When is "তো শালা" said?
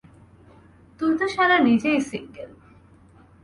1.19-1.57